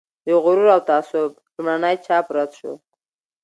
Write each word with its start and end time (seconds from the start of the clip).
د 0.25 0.27
"غرور 0.43 0.69
او 0.75 0.81
تعصب" 0.89 1.31
لومړنی 1.55 1.95
چاپ 2.05 2.25
رد 2.35 2.51
شو. 2.59 2.73